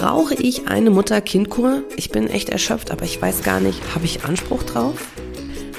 [0.00, 1.82] Brauche ich eine Mutter-Kind-Kur?
[1.98, 5.08] Ich bin echt erschöpft, aber ich weiß gar nicht, habe ich Anspruch drauf?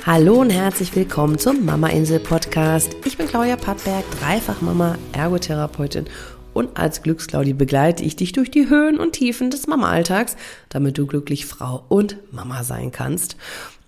[0.06, 2.96] Hallo und herzlich willkommen zum Mama Insel Podcast.
[3.04, 6.06] Ich bin Claudia Pattberg, dreifach Mama, Ergotherapeutin
[6.54, 10.38] und als Glücksclaudi begleite ich dich durch die Höhen und Tiefen des Mama-Alltags,
[10.70, 13.38] damit du glücklich Frau und Mama sein kannst.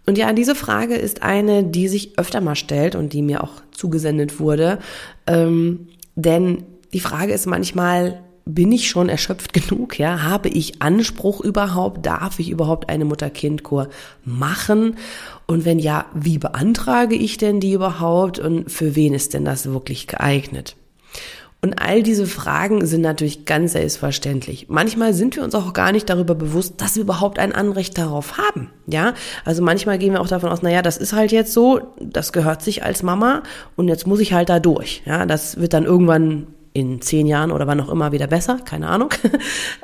[0.07, 3.61] Und ja, diese Frage ist eine, die sich öfter mal stellt und die mir auch
[3.71, 4.79] zugesendet wurde.
[5.27, 9.99] Ähm, denn die Frage ist manchmal, bin ich schon erschöpft genug?
[9.99, 12.05] Ja, habe ich Anspruch überhaupt?
[12.05, 13.89] Darf ich überhaupt eine Mutter-Kind-Kur
[14.25, 14.97] machen?
[15.45, 18.39] Und wenn ja, wie beantrage ich denn die überhaupt?
[18.39, 20.75] Und für wen ist denn das wirklich geeignet?
[21.63, 24.65] Und all diese Fragen sind natürlich ganz selbstverständlich.
[24.67, 28.37] Manchmal sind wir uns auch gar nicht darüber bewusst, dass wir überhaupt ein Anrecht darauf
[28.37, 28.69] haben.
[28.85, 29.13] Ja,
[29.45, 32.33] also manchmal gehen wir auch davon aus, na ja, das ist halt jetzt so, das
[32.33, 33.43] gehört sich als Mama
[33.77, 35.03] und jetzt muss ich halt da durch.
[35.05, 38.87] Ja, das wird dann irgendwann in zehn Jahren oder wann auch immer wieder besser, keine
[38.87, 39.09] Ahnung.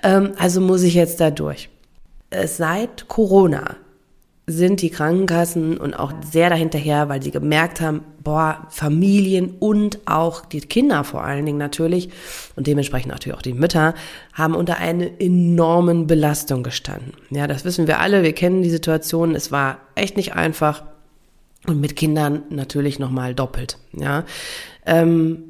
[0.01, 1.69] Ähm, also muss ich jetzt da durch.
[2.31, 3.75] Seit Corona
[4.49, 10.45] sind die Krankenkassen und auch sehr dahinterher, weil sie gemerkt haben, boah, Familien und auch
[10.45, 12.09] die Kinder vor allen Dingen natürlich
[12.55, 13.93] und dementsprechend natürlich auch die Mütter
[14.33, 17.13] haben unter einer enormen Belastung gestanden.
[17.29, 20.83] Ja, das wissen wir alle, wir kennen die Situation, es war echt nicht einfach
[21.67, 23.77] und mit Kindern natürlich nochmal doppelt.
[23.93, 24.23] Ja,
[24.85, 25.43] ähm,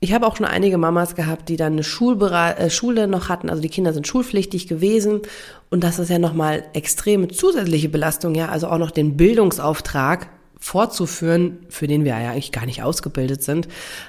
[0.00, 3.50] ich habe auch schon einige Mamas gehabt, die dann eine Schulbera äh, Schule noch hatten,
[3.50, 5.20] also die Kinder sind schulpflichtig gewesen
[5.68, 10.28] und das ist ja nochmal extreme zusätzliche Belastung, ja, also auch noch den Bildungsauftrag
[10.58, 13.68] fortzuführen, für den wir ja eigentlich gar nicht ausgebildet sind.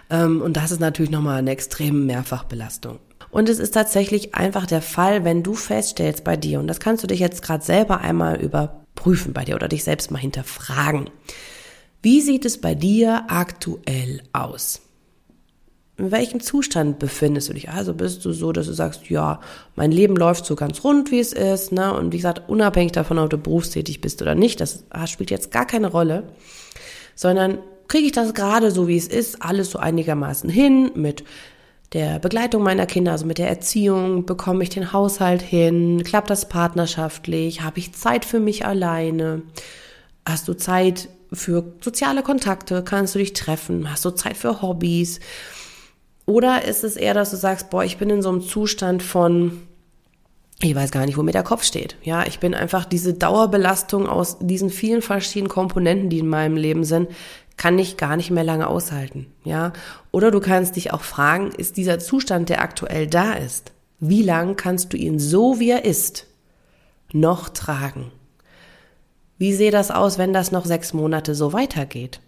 [0.10, 3.00] Ähm, und das ist natürlich nochmal eine extreme Mehrfachbelastung.
[3.30, 7.04] Und es ist tatsächlich einfach der Fall, wenn du feststellst bei dir, und das kannst
[7.04, 11.10] du dich jetzt gerade selber einmal überprüfen bei dir oder dich selbst mal hinterfragen.
[12.02, 14.82] Wie sieht es bei dir aktuell aus?
[16.02, 17.70] In welchem Zustand befindest du dich?
[17.70, 19.40] Also bist du so, dass du sagst, ja,
[19.76, 21.94] mein Leben läuft so ganz rund, wie es ist, ne?
[21.94, 25.68] Und wie gesagt, unabhängig davon, ob du berufstätig bist oder nicht, das spielt jetzt gar
[25.68, 26.24] keine Rolle,
[27.16, 31.24] sondern kriege ich das gerade so, wie es ist, alles so einigermaßen hin mit
[31.94, 36.48] der Begleitung meiner Kinder, also mit der Erziehung, bekomme ich den Haushalt hin, klappt das
[36.48, 39.44] partnerschaftlich, habe ich Zeit für mich alleine,
[40.26, 45.20] hast du Zeit für soziale Kontakte, kannst du dich treffen, hast du Zeit für Hobbys,
[46.26, 49.64] oder ist es eher, dass du sagst, boah, ich bin in so einem Zustand von,
[50.62, 51.96] ich weiß gar nicht, wo mir der Kopf steht.
[52.04, 56.84] Ja, ich bin einfach diese Dauerbelastung aus diesen vielen verschiedenen Komponenten, die in meinem Leben
[56.84, 57.10] sind,
[57.58, 59.28] kann ich gar nicht mehr lange aushalten.
[59.44, 59.74] Ja,
[60.12, 64.56] oder du kannst dich auch fragen, ist dieser Zustand, der aktuell da ist, wie lang
[64.56, 66.28] kannst du ihn so wie er ist
[67.14, 68.12] noch tragen?
[69.38, 72.20] Wie sehe das aus, wenn das noch sechs Monate so weitergeht?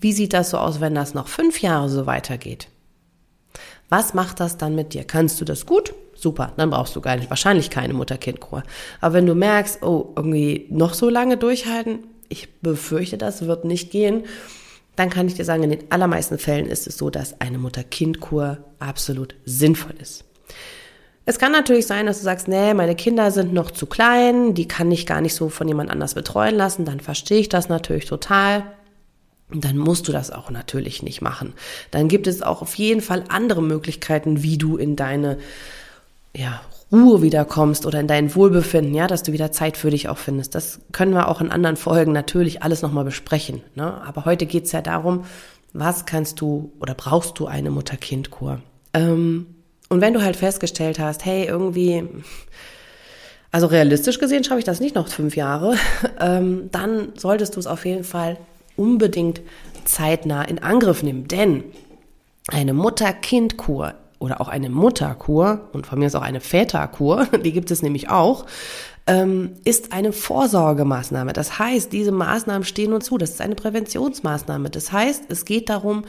[0.00, 2.68] Wie sieht das so aus, wenn das noch fünf Jahre so weitergeht?
[3.88, 5.04] Was macht das dann mit dir?
[5.04, 5.94] Kannst du das gut?
[6.14, 8.62] Super, dann brauchst du gar nicht, wahrscheinlich keine Mutter-Kind-Kur.
[9.00, 13.90] Aber wenn du merkst, oh, irgendwie noch so lange durchhalten, ich befürchte, das wird nicht
[13.90, 14.24] gehen,
[14.96, 18.58] dann kann ich dir sagen, in den allermeisten Fällen ist es so, dass eine Mutter-Kind-Kur
[18.78, 20.24] absolut sinnvoll ist.
[21.26, 24.68] Es kann natürlich sein, dass du sagst, nee, meine Kinder sind noch zu klein, die
[24.68, 28.06] kann ich gar nicht so von jemand anders betreuen lassen, dann verstehe ich das natürlich
[28.06, 28.62] total
[29.50, 31.54] dann musst du das auch natürlich nicht machen.
[31.90, 35.38] Dann gibt es auch auf jeden Fall andere Möglichkeiten, wie du in deine
[36.34, 36.60] ja,
[36.92, 40.54] Ruhe wiederkommst oder in dein Wohlbefinden, ja, dass du wieder Zeit für dich auch findest.
[40.54, 43.62] Das können wir auch in anderen Folgen natürlich alles nochmal besprechen.
[43.74, 44.00] Ne?
[44.02, 45.24] Aber heute geht's ja darum,
[45.72, 48.60] was kannst du oder brauchst du eine Mutter-Kind-Kur?
[48.94, 49.46] Ähm,
[49.88, 52.04] und wenn du halt festgestellt hast, hey, irgendwie,
[53.52, 55.76] also realistisch gesehen schaffe ich das nicht noch fünf Jahre,
[56.20, 58.38] ähm, dann solltest du es auf jeden Fall
[58.76, 59.40] unbedingt
[59.84, 61.28] zeitnah in Angriff nehmen.
[61.28, 61.64] Denn
[62.48, 67.70] eine Mutter-Kind-Kur oder auch eine Mutterkur und von mir ist auch eine Väterkur, die gibt
[67.70, 68.46] es nämlich auch,
[69.06, 71.32] ähm, ist eine Vorsorgemaßnahme.
[71.32, 73.18] Das heißt, diese Maßnahmen stehen uns zu.
[73.18, 74.70] Das ist eine Präventionsmaßnahme.
[74.70, 76.04] Das heißt, es geht darum,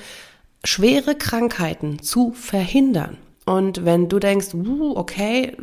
[0.64, 3.18] schwere Krankheiten zu verhindern.
[3.46, 5.56] Und wenn du denkst, uh, okay,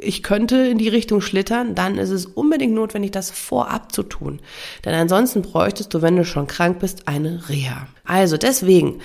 [0.00, 4.40] ich könnte in die Richtung schlittern, dann ist es unbedingt notwendig, das vorab zu tun.
[4.84, 7.88] Denn ansonsten bräuchtest du, wenn du schon krank bist, eine Reha.
[8.04, 9.00] Also deswegen,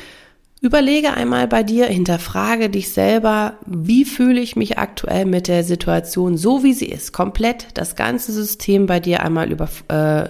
[0.63, 6.38] Überlege einmal bei dir, hinterfrage dich selber, wie fühle ich mich aktuell mit der Situation,
[6.38, 10.29] so wie sie ist, komplett das ganze System bei dir einmal über, äh,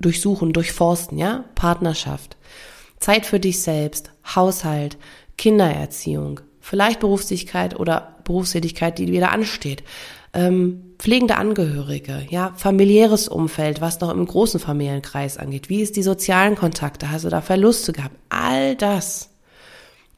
[0.00, 2.36] durchsuchen, durchforsten, ja, Partnerschaft,
[2.98, 4.98] Zeit für dich selbst, Haushalt,
[5.38, 9.84] Kindererziehung, vielleicht Berufstätigkeit oder Berufstätigkeit, die wieder ansteht.
[10.32, 15.68] Ähm, pflegende Angehörige, ja, familiäres Umfeld, was noch im großen Familienkreis angeht.
[15.68, 17.10] Wie ist die sozialen Kontakte?
[17.10, 18.16] Hast du da Verluste gehabt?
[18.30, 19.30] All das,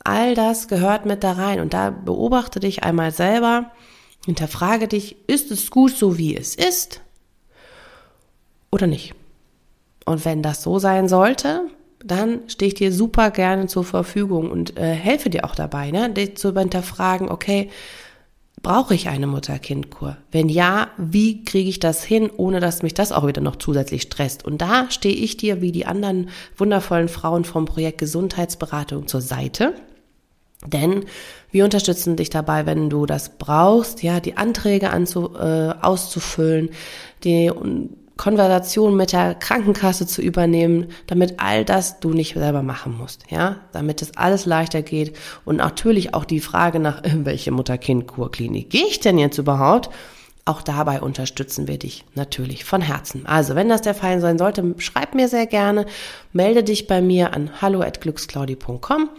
[0.04, 1.60] all das gehört mit da rein.
[1.60, 3.72] Und da beobachte dich einmal selber,
[4.26, 7.00] Hinterfrage dich, ist es gut so, wie es ist
[8.72, 9.14] oder nicht?
[10.04, 11.68] Und wenn das so sein sollte,
[12.04, 16.10] dann stehe ich dir super gerne zur Verfügung und äh, helfe dir auch dabei, ne?
[16.10, 17.70] dich zu hinterfragen, okay,
[18.62, 20.16] brauche ich eine Mutter-Kind-Kur?
[20.32, 24.02] Wenn ja, wie kriege ich das hin, ohne dass mich das auch wieder noch zusätzlich
[24.02, 24.44] stresst?
[24.44, 29.74] Und da stehe ich dir wie die anderen wundervollen Frauen vom Projekt Gesundheitsberatung zur Seite.
[30.66, 31.04] Denn
[31.50, 36.70] wir unterstützen dich dabei, wenn du das brauchst, ja, die Anträge anzu, äh, auszufüllen,
[37.24, 37.50] die
[38.16, 43.56] Konversation mit der Krankenkasse zu übernehmen, damit all das du nicht selber machen musst, ja,
[43.72, 49.00] damit es alles leichter geht und natürlich auch die Frage nach, welche Mutter-Kind-Kurklinik gehe ich
[49.00, 49.90] denn jetzt überhaupt?
[50.48, 53.26] Auch dabei unterstützen wir dich natürlich von Herzen.
[53.26, 55.86] Also, wenn das der Fall sein sollte, schreib mir sehr gerne,
[56.32, 59.10] melde dich bei mir an hallo@glücksclaudi.com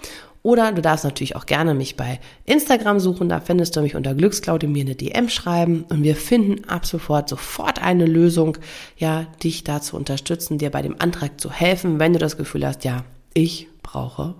[0.47, 4.15] oder du darfst natürlich auch gerne mich bei Instagram suchen, da findest du mich unter
[4.15, 8.57] Glücksclaudi mir eine DM schreiben und wir finden ab sofort sofort eine Lösung,
[8.95, 12.65] ja, dich da zu unterstützen, dir bei dem Antrag zu helfen, wenn du das Gefühl
[12.65, 13.03] hast, ja,
[13.33, 14.35] ich brauche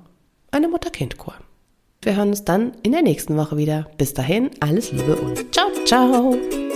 [0.49, 1.33] eine Mutter-Kind-Kur.
[2.01, 3.87] Wir hören uns dann in der nächsten Woche wieder.
[3.97, 6.66] Bis dahin, alles Liebe und ciao, ciao.